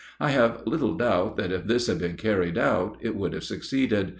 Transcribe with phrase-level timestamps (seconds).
[0.19, 4.09] I have little doubt that if this had been carried out it would have succeeded.